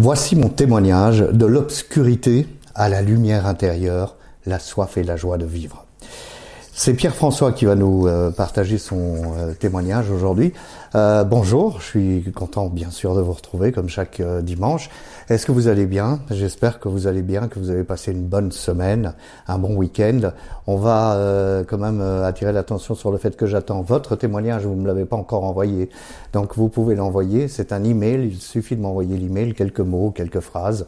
Voici 0.00 0.36
mon 0.36 0.48
témoignage 0.48 1.18
de 1.18 1.44
l'obscurité 1.44 2.46
à 2.76 2.88
la 2.88 3.02
lumière 3.02 3.48
intérieure, 3.48 4.14
la 4.46 4.60
soif 4.60 4.96
et 4.96 5.02
la 5.02 5.16
joie 5.16 5.38
de 5.38 5.44
vivre. 5.44 5.87
C'est 6.80 6.94
Pierre-François 6.94 7.50
qui 7.50 7.64
va 7.64 7.74
nous 7.74 8.06
euh, 8.06 8.30
partager 8.30 8.78
son 8.78 9.16
euh, 9.36 9.52
témoignage 9.52 10.12
aujourd'hui. 10.12 10.52
Euh, 10.94 11.24
bonjour, 11.24 11.80
je 11.80 11.84
suis 11.84 12.32
content 12.32 12.68
bien 12.68 12.92
sûr 12.92 13.16
de 13.16 13.20
vous 13.20 13.32
retrouver 13.32 13.72
comme 13.72 13.88
chaque 13.88 14.22
dimanche. 14.42 14.88
Est-ce 15.28 15.44
que 15.44 15.50
vous 15.50 15.66
allez 15.66 15.86
bien? 15.86 16.20
J'espère 16.30 16.78
que 16.78 16.88
vous 16.88 17.08
allez 17.08 17.22
bien, 17.22 17.48
que 17.48 17.58
vous 17.58 17.70
avez 17.70 17.82
passé 17.82 18.12
une 18.12 18.22
bonne 18.22 18.52
semaine, 18.52 19.14
un 19.48 19.58
bon 19.58 19.74
week-end. 19.74 20.30
On 20.68 20.76
va 20.76 21.64
quand 21.68 21.76
même 21.76 22.00
attirer 22.00 22.52
l'attention 22.52 22.94
sur 22.94 23.10
le 23.10 23.18
fait 23.18 23.36
que 23.36 23.44
j'attends 23.44 23.82
votre 23.82 24.16
témoignage, 24.16 24.64
vous 24.64 24.74
ne 24.74 24.80
me 24.80 24.86
l'avez 24.86 25.04
pas 25.04 25.16
encore 25.16 25.44
envoyé. 25.44 25.90
Donc 26.32 26.56
vous 26.56 26.70
pouvez 26.70 26.94
l'envoyer, 26.94 27.48
c'est 27.48 27.72
un 27.72 27.84
email, 27.84 28.28
il 28.28 28.38
suffit 28.38 28.76
de 28.76 28.80
m'envoyer 28.80 29.18
l'email, 29.18 29.52
quelques 29.52 29.80
mots, 29.80 30.10
quelques 30.12 30.40
phrases 30.40 30.86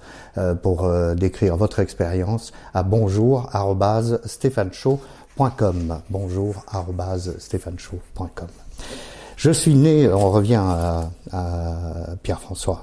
pour 0.62 0.90
décrire 1.16 1.56
votre 1.56 1.80
expérience 1.80 2.52
à 2.72 2.82
bonjour 5.36 6.02
Bonjour 6.10 6.64
Je 9.36 9.50
suis 9.50 9.74
né, 9.74 10.08
on 10.12 10.30
revient 10.30 10.62
à, 11.32 12.16
Pierre-François. 12.22 12.82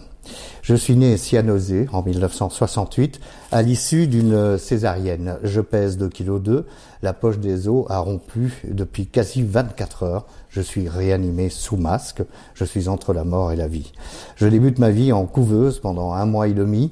Je 0.62 0.73
suis 0.73 0.96
né 0.96 1.18
cyanosé 1.18 1.88
en 1.92 2.02
1968 2.02 3.20
à 3.52 3.62
l'issue 3.62 4.08
d'une 4.08 4.58
césarienne. 4.58 5.38
Je 5.44 5.62
pèse 5.62 5.98
2 5.98 6.10
kg 6.10 6.42
2, 6.42 6.66
la 7.04 7.14
poche 7.14 7.38
des 7.38 7.68
os 7.68 7.86
a 7.90 8.00
rompu 8.00 8.64
depuis 8.68 9.06
quasi 9.08 9.44
24 9.44 10.04
heures. 10.04 10.26
Je 10.50 10.62
suis 10.62 10.90
réanimé 10.90 11.50
sous 11.50 11.78
masque, 11.78 12.23
je 12.56 12.66
suis 12.66 12.88
entre 12.88 13.14
la 13.14 13.23
mort 13.23 13.52
et 13.52 13.56
la 13.56 13.68
vie. 13.68 13.92
Je 14.36 14.48
débute 14.48 14.80
ma 14.80 14.90
vie 14.90 15.12
en 15.12 15.26
couveuse 15.26 15.80
pendant 15.80 16.14
un 16.14 16.26
mois 16.26 16.48
et 16.48 16.54
demi. 16.54 16.92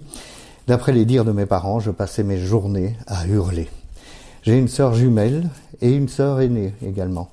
D'après 0.68 0.92
les 0.92 1.06
dires 1.06 1.26
de 1.26 1.32
mes 1.32 1.46
parents, 1.46 1.80
je 1.80 1.92
passais 1.92 2.24
mes 2.24 2.38
journées 2.38 2.96
à 3.08 3.26
hurler. 3.26 3.68
J'ai 4.46 4.60
une 4.60 4.68
sœur 4.68 4.94
jumelle 4.94 5.50
et 5.82 5.92
une 5.92 6.08
sœur 6.08 6.40
aînée 6.40 6.76
également. 6.86 7.30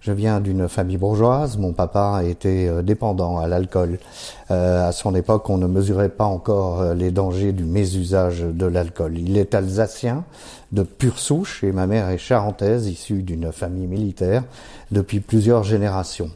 Je 0.00 0.10
viens 0.10 0.40
d'une 0.40 0.68
famille 0.68 0.96
bourgeoise. 0.96 1.58
Mon 1.58 1.72
papa 1.72 2.22
était 2.24 2.66
euh, 2.66 2.82
dépendant 2.82 3.38
à 3.38 3.46
l'alcool. 3.46 4.00
Euh, 4.50 4.88
à 4.88 4.90
son 4.90 5.14
époque, 5.14 5.48
on 5.48 5.58
ne 5.58 5.68
mesurait 5.68 6.08
pas 6.08 6.24
encore 6.24 6.80
euh, 6.80 6.94
les 6.94 7.12
dangers 7.12 7.52
du 7.52 7.62
mésusage 7.62 8.40
de 8.40 8.66
l'alcool. 8.66 9.16
Il 9.16 9.38
est 9.38 9.54
alsacien 9.54 10.24
de 10.72 10.82
pure 10.82 11.20
souche 11.20 11.62
et 11.62 11.70
ma 11.70 11.86
mère 11.86 12.10
est 12.10 12.18
charentaise, 12.18 12.88
issue 12.88 13.22
d'une 13.22 13.52
famille 13.52 13.86
militaire 13.86 14.42
depuis 14.90 15.20
plusieurs 15.20 15.62
générations. 15.62 16.30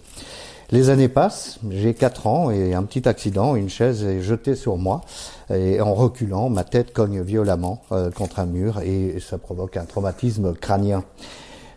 Les 0.72 0.88
années 0.88 1.08
passent, 1.08 1.58
j'ai 1.68 1.94
4 1.94 2.26
ans 2.28 2.50
et 2.52 2.74
un 2.74 2.84
petit 2.84 3.08
accident, 3.08 3.56
une 3.56 3.68
chaise 3.68 4.04
est 4.04 4.20
jetée 4.20 4.54
sur 4.54 4.77
moi 4.77 5.00
et 5.52 5.80
en 5.80 5.94
reculant, 5.94 6.48
ma 6.48 6.62
tête 6.62 6.92
cogne 6.92 7.22
violemment 7.22 7.82
euh, 7.90 8.12
contre 8.12 8.38
un 8.38 8.46
mur 8.46 8.78
et 8.80 9.16
ça 9.18 9.36
provoque 9.36 9.77
un 9.77 9.84
traumatisme 9.84 10.54
crânien. 10.54 11.02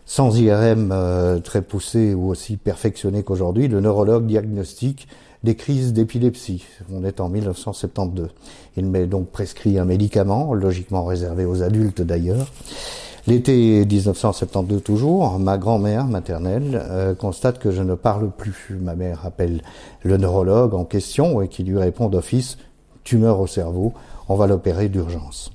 Sans 0.06 0.38
IRM 0.38 0.90
euh, 0.92 1.40
très 1.40 1.62
poussé 1.62 2.14
ou 2.14 2.28
aussi 2.28 2.56
perfectionné 2.56 3.24
qu'aujourd'hui, 3.24 3.66
le 3.66 3.80
neurologue 3.80 4.26
diagnostique 4.26 5.08
des 5.42 5.56
crises 5.56 5.92
d'épilepsie. 5.92 6.64
On 6.92 7.04
est 7.04 7.20
en 7.20 7.28
1972. 7.28 8.28
Il 8.76 8.86
m'est 8.86 9.06
donc 9.06 9.28
prescrit 9.30 9.76
un 9.78 9.84
médicament, 9.84 10.54
logiquement 10.54 11.04
réservé 11.04 11.44
aux 11.44 11.62
adultes 11.62 12.00
d'ailleurs. 12.00 12.46
L'été 13.26 13.86
1972 13.86 14.82
toujours, 14.82 15.38
ma 15.38 15.56
grand-mère 15.56 16.04
maternelle 16.04 16.82
euh, 16.90 17.14
constate 17.14 17.58
que 17.58 17.70
je 17.70 17.82
ne 17.82 17.94
parle 17.94 18.30
plus. 18.30 18.78
Ma 18.78 18.94
mère 18.94 19.24
appelle 19.24 19.62
le 20.02 20.18
neurologue 20.18 20.74
en 20.74 20.84
question 20.84 21.40
et 21.40 21.48
qui 21.48 21.62
lui 21.62 21.78
répond 21.78 22.08
d'office 22.08 22.58
tumeur 23.02 23.38
au 23.40 23.46
cerveau, 23.46 23.92
on 24.28 24.34
va 24.34 24.46
l'opérer 24.46 24.88
d'urgence. 24.88 25.52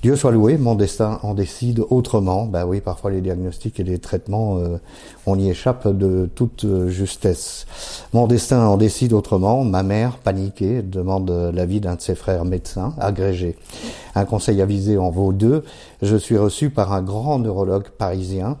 Dieu 0.00 0.14
soit 0.14 0.30
loué, 0.30 0.58
mon 0.58 0.76
destin 0.76 1.18
en 1.24 1.34
décide 1.34 1.82
autrement. 1.90 2.46
Ben 2.46 2.64
oui, 2.64 2.80
parfois 2.80 3.10
les 3.10 3.20
diagnostics 3.20 3.80
et 3.80 3.82
les 3.82 3.98
traitements, 3.98 4.58
euh, 4.58 4.78
on 5.26 5.36
y 5.36 5.50
échappe 5.50 5.88
de 5.88 6.30
toute 6.36 6.64
euh, 6.64 6.88
justesse. 6.88 7.66
Mon 8.12 8.28
destin 8.28 8.64
en 8.64 8.76
décide 8.76 9.12
autrement. 9.12 9.64
Ma 9.64 9.82
mère, 9.82 10.18
paniquée, 10.18 10.82
demande 10.82 11.28
l'avis 11.52 11.80
d'un 11.80 11.96
de 11.96 12.00
ses 12.00 12.14
frères 12.14 12.44
médecins, 12.44 12.94
agrégé. 13.00 13.56
Un 14.14 14.24
conseil 14.24 14.62
avisé 14.62 14.98
en 14.98 15.10
vaut 15.10 15.32
deux. 15.32 15.64
Je 16.00 16.16
suis 16.16 16.38
reçu 16.38 16.70
par 16.70 16.92
un 16.92 17.02
grand 17.02 17.40
neurologue 17.40 17.88
parisien 17.88 18.56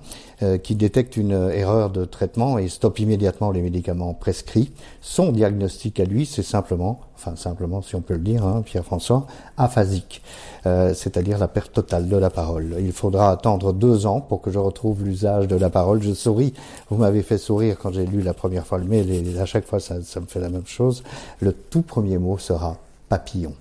qui 0.62 0.74
détecte 0.74 1.16
une 1.16 1.32
erreur 1.52 1.90
de 1.90 2.04
traitement 2.04 2.58
et 2.58 2.68
stoppe 2.68 3.00
immédiatement 3.00 3.50
les 3.50 3.62
médicaments 3.62 4.14
prescrits. 4.14 4.72
Son 5.00 5.32
diagnostic 5.32 6.00
à 6.00 6.04
lui, 6.04 6.26
c'est 6.26 6.42
simplement, 6.42 7.00
enfin 7.16 7.34
simplement 7.36 7.82
si 7.82 7.96
on 7.96 8.00
peut 8.00 8.14
le 8.14 8.20
dire, 8.20 8.46
hein, 8.46 8.62
Pierre-François, 8.64 9.26
aphasique, 9.56 10.22
euh, 10.66 10.94
c'est-à-dire 10.94 11.38
la 11.38 11.48
perte 11.48 11.72
totale 11.72 12.08
de 12.08 12.16
la 12.16 12.30
parole. 12.30 12.76
Il 12.80 12.92
faudra 12.92 13.30
attendre 13.30 13.72
deux 13.72 14.06
ans 14.06 14.20
pour 14.20 14.40
que 14.40 14.50
je 14.50 14.58
retrouve 14.58 15.04
l'usage 15.04 15.48
de 15.48 15.56
la 15.56 15.70
parole. 15.70 16.02
Je 16.02 16.14
souris, 16.14 16.54
vous 16.90 16.96
m'avez 16.96 17.22
fait 17.22 17.38
sourire 17.38 17.76
quand 17.80 17.92
j'ai 17.92 18.06
lu 18.06 18.22
la 18.22 18.34
première 18.34 18.66
fois 18.66 18.78
le 18.78 18.84
mail 18.84 19.10
et 19.10 19.38
à 19.40 19.46
chaque 19.46 19.66
fois 19.66 19.80
ça 19.80 19.94
me 19.96 20.26
fait 20.26 20.40
la 20.40 20.50
même 20.50 20.66
chose. 20.66 21.02
Le 21.40 21.52
tout 21.52 21.82
premier 21.82 22.18
mot 22.18 22.38
sera 22.38 22.76
papillon. 23.08 23.54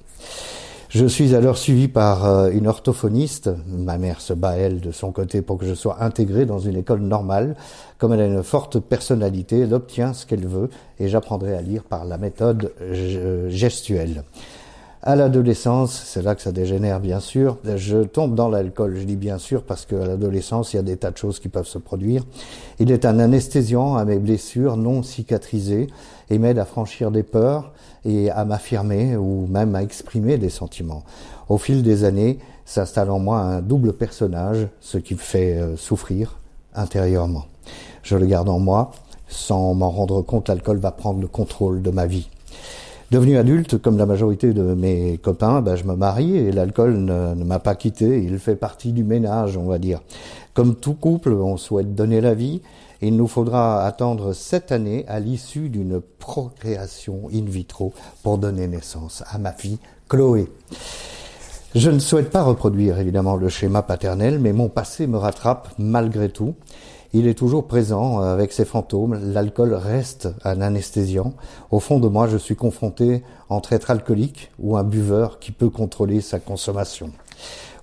Je 0.90 1.06
suis 1.06 1.36
alors 1.36 1.58
suivi 1.58 1.90
par 1.90 2.26
euh, 2.26 2.50
une 2.50 2.66
orthophoniste. 2.66 3.50
Ma 3.68 3.98
mère 3.98 4.22
se 4.22 4.34
bat, 4.34 4.56
elle, 4.56 4.80
de 4.80 4.92
son 4.92 5.12
côté, 5.12 5.42
pour 5.42 5.58
que 5.58 5.66
je 5.66 5.74
sois 5.74 6.02
intégré 6.02 6.46
dans 6.46 6.60
une 6.60 6.78
école 6.78 7.02
normale. 7.02 7.58
Comme 7.98 8.14
elle 8.14 8.22
a 8.22 8.26
une 8.26 8.44
forte 8.44 8.80
personnalité, 8.80 9.60
elle 9.60 9.74
obtient 9.74 10.14
ce 10.14 10.26
qu'elle 10.26 10.48
veut 10.48 10.70
et 11.00 11.10
j'apprendrai 11.10 11.56
à 11.56 11.62
lire 11.62 11.84
par 11.84 12.06
la 12.06 12.18
méthode 12.18 12.72
gestuelle. 13.50 14.24
À 15.10 15.16
l'adolescence, 15.16 16.04
c'est 16.06 16.22
là 16.22 16.36
que 16.36 16.42
ça 16.42 16.52
dégénère 16.52 17.00
bien 17.00 17.22
sûr, 17.22 17.60
je 17.64 18.00
tombe 18.00 18.36
dans 18.36 18.50
l'alcool. 18.50 18.98
Je 18.98 19.06
dis 19.06 19.16
bien 19.16 19.38
sûr 19.38 19.64
parce 19.64 19.86
qu'à 19.86 20.06
l'adolescence, 20.06 20.74
il 20.74 20.76
y 20.76 20.80
a 20.80 20.84
des 20.84 20.98
tas 20.98 21.12
de 21.12 21.18
choses 21.18 21.40
qui 21.40 21.48
peuvent 21.48 21.66
se 21.66 21.78
produire. 21.78 22.26
Il 22.80 22.92
est 22.92 23.06
un 23.06 23.18
anesthésiant 23.20 23.96
à 23.96 24.04
mes 24.04 24.20
blessures 24.20 24.76
non 24.76 25.04
cicatrisées 25.04 25.88
et 26.30 26.38
m'aide 26.38 26.60
à 26.60 26.66
franchir 26.66 27.10
des 27.10 27.24
peurs 27.24 27.72
et 28.04 28.30
à 28.32 28.44
m'affirmer 28.44 29.16
ou 29.16 29.48
même 29.48 29.76
à 29.76 29.82
exprimer 29.82 30.38
des 30.38 30.50
sentiments. 30.50 31.04
Au 31.48 31.58
fil 31.58 31.84
des 31.84 32.04
années, 32.04 32.40
s'installe 32.66 33.10
en 33.10 33.20
moi 33.20 33.40
un 33.40 33.62
double 33.62 33.94
personnage, 33.94 34.68
ce 34.82 34.98
qui 34.98 35.14
me 35.14 35.20
fait 35.20 35.54
euh, 35.54 35.78
souffrir 35.78 36.38
intérieurement. 36.76 37.46
Je 38.04 38.18
le 38.18 38.26
garde 38.26 38.50
en 38.50 38.60
moi, 38.60 38.92
sans 39.30 39.74
m'en 39.74 39.90
rendre 39.90 40.22
compte, 40.22 40.50
l'alcool 40.50 40.80
va 40.80 40.92
prendre 40.92 41.22
le 41.22 41.28
contrôle 41.28 41.82
de 41.82 41.92
ma 41.92 42.08
vie. 42.08 42.28
Devenu 43.10 43.38
adulte, 43.38 43.78
comme 43.78 43.98
la 43.98 44.06
majorité 44.06 44.52
de 44.52 44.74
mes 44.74 45.18
copains, 45.18 45.62
ben, 45.62 45.78
je 45.78 45.86
me 45.86 45.96
marie 45.96 46.36
et 46.36 46.52
l'alcool 46.52 46.98
ne, 46.98 47.42
m'a 47.46 47.60
pas 47.60 47.76
quitté. 47.76 48.22
Il 48.22 48.38
fait 48.38 48.58
partie 48.58 48.92
du 48.92 49.06
ménage, 49.06 49.56
on 49.56 49.64
va 49.64 49.78
dire. 49.78 50.02
Comme 50.54 50.76
tout 50.76 50.94
couple, 50.94 51.32
on 51.32 51.56
souhaite 51.56 51.96
donner 51.96 52.20
la 52.20 52.34
vie. 52.34 52.62
il 53.02 53.16
nous 53.16 53.28
faudra 53.28 53.86
attendre 53.86 54.34
sept 54.34 54.74
années 54.74 55.06
à 55.08 55.22
l'issue 55.22 55.70
d'une 55.70 56.02
procréation 56.20 57.30
in 57.34 57.46
vitro 57.46 57.94
pour 58.24 58.40
donner 58.40 58.68
naissance 58.68 59.24
à 59.32 59.38
ma 59.38 59.54
fille 59.54 59.78
Chloé. 60.10 60.50
Je 61.76 61.90
ne 61.90 62.00
souhaite 62.00 62.30
pas 62.30 62.44
reproduire 62.44 63.00
évidemment 63.00 63.38
le 63.38 63.48
schéma 63.48 63.84
paternel, 63.84 64.40
mais 64.40 64.52
mon 64.52 64.68
passé 64.68 65.08
me 65.08 65.18
rattrape 65.18 65.70
malgré 65.78 66.28
tout 66.28 66.56
il 67.18 67.28
est 67.28 67.34
toujours 67.34 67.68
présent 67.68 68.22
euh, 68.22 68.34
avec 68.34 68.52
ses 68.52 68.66
fantômes. 68.66 69.20
L'alcool 69.34 69.74
reste 69.74 70.30
un 70.44 70.62
anesthésiant. 70.62 71.34
Au 71.72 71.80
fond 71.80 72.00
de 72.00 72.08
moi, 72.08 72.28
je 72.28 72.38
suis 72.38 72.56
confronté 72.56 73.24
entre 73.50 73.74
être 73.74 73.90
alcoolique 73.90 74.52
ou 74.60 74.78
un 74.78 74.84
buveur 74.84 75.40
qui 75.40 75.52
peut 75.52 75.70
contrôler 75.70 76.22
sa 76.22 76.40
consommation. 76.40 77.12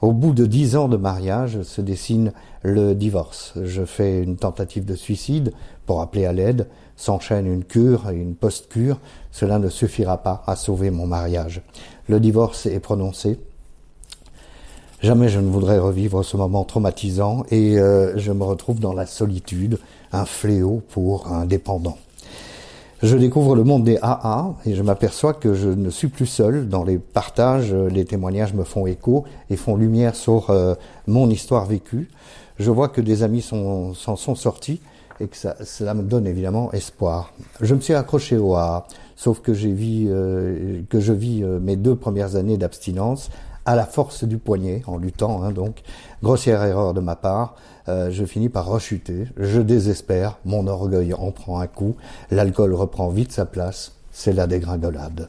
Au 0.02 0.12
bout 0.12 0.34
de 0.34 0.46
dix 0.46 0.76
ans 0.76 0.88
de 0.88 0.96
mariage 0.96 1.62
se 1.62 1.80
dessine 1.80 2.32
le 2.62 2.94
divorce. 2.94 3.54
Je 3.62 3.84
fais 3.84 4.22
une 4.22 4.36
tentative 4.36 4.84
de 4.84 4.94
suicide 4.94 5.52
pour 5.86 6.00
appeler 6.00 6.26
à 6.26 6.32
l'aide. 6.32 6.68
S'enchaîne 6.96 7.46
une 7.46 7.64
cure 7.64 8.10
et 8.10 8.16
une 8.16 8.36
post-cure. 8.36 9.00
Cela 9.32 9.58
ne 9.58 9.68
suffira 9.68 10.18
pas 10.18 10.42
à 10.46 10.56
sauver 10.56 10.90
mon 10.90 11.06
mariage. 11.06 11.62
Le 12.08 12.20
divorce 12.20 12.66
est 12.66 12.80
prononcé. 12.80 13.40
Jamais 15.04 15.28
je 15.28 15.38
ne 15.38 15.50
voudrais 15.50 15.78
revivre 15.78 16.24
ce 16.24 16.38
moment 16.38 16.64
traumatisant 16.64 17.44
et 17.50 17.78
euh, 17.78 18.16
je 18.16 18.32
me 18.32 18.42
retrouve 18.42 18.80
dans 18.80 18.94
la 18.94 19.04
solitude, 19.04 19.78
un 20.12 20.24
fléau 20.24 20.80
pour 20.88 21.30
un 21.30 21.44
dépendant. 21.44 21.98
Je 23.02 23.14
découvre 23.18 23.54
le 23.54 23.64
monde 23.64 23.84
des 23.84 23.98
AA 24.00 24.54
et 24.64 24.74
je 24.74 24.82
m'aperçois 24.82 25.34
que 25.34 25.52
je 25.52 25.68
ne 25.68 25.90
suis 25.90 26.08
plus 26.08 26.24
seul. 26.24 26.70
Dans 26.70 26.84
les 26.84 26.96
partages, 26.96 27.74
les 27.74 28.06
témoignages 28.06 28.54
me 28.54 28.64
font 28.64 28.86
écho 28.86 29.24
et 29.50 29.56
font 29.56 29.76
lumière 29.76 30.16
sur 30.16 30.48
euh, 30.48 30.74
mon 31.06 31.28
histoire 31.28 31.66
vécue. 31.66 32.08
Je 32.58 32.70
vois 32.70 32.88
que 32.88 33.02
des 33.02 33.22
amis 33.22 33.42
s'en 33.42 33.92
sont, 33.92 34.34
sortis 34.34 34.80
et 35.20 35.28
que 35.28 35.36
ça, 35.36 35.56
cela 35.64 35.94
me 35.94 36.02
donne 36.02 36.26
évidemment 36.26 36.72
espoir. 36.72 37.32
Je 37.60 37.74
me 37.74 37.80
suis 37.80 37.94
accroché 37.94 38.36
au 38.36 38.54
AA, 38.54 38.86
sauf 39.16 39.40
que, 39.40 39.54
j'ai 39.54 39.74
euh, 39.80 40.80
que 40.88 41.00
je 41.00 41.12
vis 41.12 41.42
mes 41.42 41.76
deux 41.76 41.96
premières 41.96 42.36
années 42.36 42.56
d'abstinence 42.56 43.30
à 43.66 43.76
la 43.76 43.86
force 43.86 44.24
du 44.24 44.38
poignet, 44.38 44.82
en 44.86 44.98
luttant, 44.98 45.42
hein, 45.42 45.50
donc. 45.50 45.82
Grossière 46.22 46.62
erreur 46.62 46.94
de 46.94 47.00
ma 47.00 47.16
part, 47.16 47.54
euh, 47.88 48.10
je 48.10 48.24
finis 48.24 48.48
par 48.48 48.66
rechuter, 48.66 49.26
je 49.36 49.60
désespère, 49.60 50.38
mon 50.44 50.66
orgueil 50.66 51.12
en 51.14 51.30
prend 51.30 51.60
un 51.60 51.66
coup, 51.66 51.96
l'alcool 52.30 52.72
reprend 52.74 53.08
vite 53.08 53.32
sa 53.32 53.44
place, 53.44 53.92
c'est 54.12 54.32
la 54.32 54.46
dégringolade. 54.46 55.28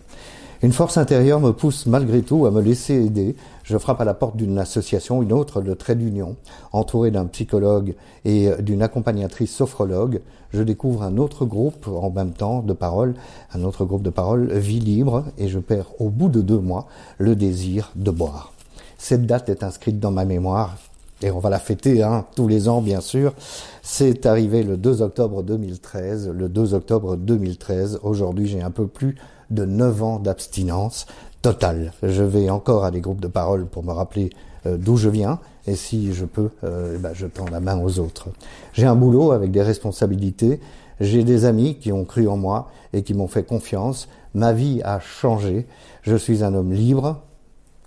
Une 0.61 0.71
force 0.71 0.97
intérieure 0.97 1.39
me 1.39 1.51
pousse 1.51 1.85
malgré 1.85 2.21
tout 2.21 2.45
à 2.45 2.51
me 2.51 2.61
laisser 2.61 2.93
aider. 2.93 3.35
Je 3.65 3.79
frappe 3.79 3.99
à 3.99 4.05
la 4.05 4.13
porte 4.13 4.37
d'une 4.37 4.59
association, 4.59 5.23
une 5.23 5.33
autre, 5.33 5.59
le 5.59 5.75
Trait 5.75 5.95
d'Union, 5.95 6.35
entouré 6.71 7.09
d'un 7.09 7.25
psychologue 7.25 7.95
et 8.23 8.51
d'une 8.59 8.83
accompagnatrice 8.83 9.51
sophrologue. 9.51 10.21
Je 10.53 10.61
découvre 10.61 11.01
un 11.01 11.17
autre 11.17 11.45
groupe 11.45 11.87
en 11.87 12.11
même 12.11 12.33
temps 12.33 12.61
de 12.61 12.73
parole, 12.73 13.15
un 13.53 13.63
autre 13.63 13.83
groupe 13.83 14.03
de 14.03 14.11
parole, 14.11 14.53
Vie 14.53 14.79
libre, 14.79 15.25
et 15.39 15.47
je 15.47 15.57
perds 15.57 15.99
au 15.99 16.09
bout 16.09 16.29
de 16.29 16.41
deux 16.41 16.59
mois 16.59 16.85
le 17.17 17.35
désir 17.35 17.91
de 17.95 18.11
boire. 18.11 18.53
Cette 18.99 19.25
date 19.25 19.49
est 19.49 19.63
inscrite 19.63 19.99
dans 19.99 20.11
ma 20.11 20.25
mémoire 20.25 20.77
et 21.23 21.31
on 21.31 21.39
va 21.39 21.49
la 21.49 21.59
fêter 21.59 22.03
hein, 22.03 22.25
tous 22.35 22.47
les 22.47 22.69
ans 22.69 22.81
bien 22.81 23.01
sûr. 23.01 23.33
C'est 23.81 24.27
arrivé 24.27 24.61
le 24.61 24.77
2 24.77 25.01
octobre 25.01 25.41
2013. 25.41 26.29
Le 26.29 26.49
2 26.49 26.75
octobre 26.75 27.15
2013, 27.15 28.01
aujourd'hui 28.03 28.45
j'ai 28.47 28.61
un 28.61 28.69
peu 28.69 28.85
plus 28.85 29.15
de 29.49 29.65
9 29.65 30.03
ans 30.03 30.19
d'abstinence 30.19 31.07
totale. 31.45 31.93
Je 32.01 32.23
vais 32.23 32.49
encore 32.49 32.85
à 32.85 32.89
des 32.89 33.01
groupes 33.01 33.21
de 33.21 33.27
parole 33.27 33.67
pour 33.67 33.83
me 33.83 33.91
rappeler 33.91 34.31
euh, 34.65 34.77
d'où 34.77 34.97
je 34.97 35.09
viens 35.09 35.39
et 35.67 35.75
si 35.75 36.11
je 36.11 36.25
peux, 36.25 36.49
euh, 36.63 36.93
eh 36.95 36.97
ben, 36.97 37.11
je 37.13 37.27
tends 37.27 37.45
la 37.51 37.59
main 37.59 37.79
aux 37.79 37.99
autres. 37.99 38.29
J'ai 38.73 38.87
un 38.87 38.95
boulot 38.95 39.31
avec 39.31 39.51
des 39.51 39.61
responsabilités. 39.61 40.59
J'ai 40.99 41.23
des 41.23 41.45
amis 41.45 41.77
qui 41.77 41.91
ont 41.91 42.03
cru 42.03 42.27
en 42.27 42.35
moi 42.35 42.71
et 42.93 43.03
qui 43.03 43.13
m'ont 43.13 43.27
fait 43.27 43.43
confiance. 43.43 44.07
Ma 44.33 44.53
vie 44.53 44.81
a 44.83 44.99
changé. 44.99 45.67
Je 46.01 46.15
suis 46.15 46.43
un 46.43 46.55
homme 46.55 46.73
libre, 46.73 47.21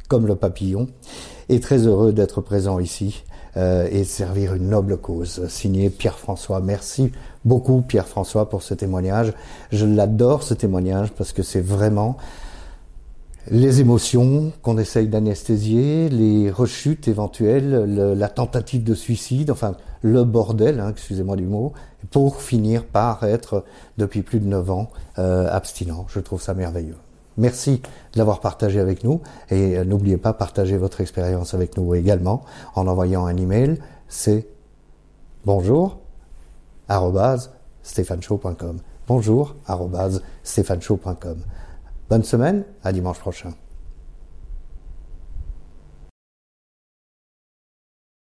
comme 0.07 0.29
le 0.29 0.37
papillon, 0.37 0.87
et 1.49 1.59
très 1.59 1.79
heureux 1.89 2.13
d'être 2.13 2.41
présent 2.41 2.79
ici 2.79 3.25
euh, 3.57 3.89
et 3.91 4.05
servir 4.05 4.55
une 4.55 4.69
noble 4.69 4.99
cause. 4.99 5.49
Signé 5.49 5.91
Pierre-François. 5.91 6.61
Merci 6.61 7.11
beaucoup 7.45 7.83
Pierre-François 7.83 8.49
pour 8.49 8.63
ce 8.63 8.75
témoignage. 8.75 9.33
Je 9.73 9.85
l'adore 9.85 10.45
ce 10.45 10.55
témoignage 10.55 11.11
parce 11.11 11.33
que 11.33 11.43
c'est 11.43 11.61
vraiment 11.61 12.19
les 13.51 13.81
émotions 13.81 14.53
qu'on 14.63 14.79
essaye 14.79 15.09
d'anesthésier, 15.09 16.09
les 16.09 16.51
rechutes 16.51 17.09
éventuelles, 17.09 17.85
la 18.17 18.29
tentative 18.29 18.85
de 18.85 18.95
suicide, 18.95 19.51
enfin 19.51 19.77
le 20.03 20.25
bordel, 20.25 20.81
hein, 20.81 20.91
excusez-moi 20.91 21.37
du 21.37 21.47
mot, 21.47 21.73
pour 22.11 22.43
finir 22.43 22.85
par 22.85 23.25
être 23.25 23.65
depuis 23.97 24.23
plus 24.23 24.41
de 24.41 24.47
9 24.47 24.71
ans 24.71 24.91
euh, 25.19 25.49
abstinent. 25.51 26.07
Je 26.09 26.21
trouve 26.21 26.43
ça 26.43 26.55
merveilleux. 26.55 26.97
Merci 27.37 27.83
de 28.13 28.19
l'avoir 28.19 28.41
partagé 28.41 28.81
avec 28.81 29.05
nous 29.05 29.21
et 29.51 29.79
euh, 29.79 29.85
n'oubliez 29.85 30.17
pas 30.17 30.33
partager 30.33 30.77
votre 30.77 31.01
expérience 31.01 31.55
avec 31.55 31.77
nous 31.77 31.95
également 31.95 32.45
en 32.75 32.87
envoyant 32.87 33.27
un 33.27 33.37
email. 33.37 33.79
C'est 34.09 34.49
bonjour 35.45 35.99
stéphaneshow.com. 40.45 41.39
Bonne 42.09 42.25
semaine, 42.25 42.65
à 42.83 42.93
dimanche 42.93 43.19
prochain. 43.19 43.53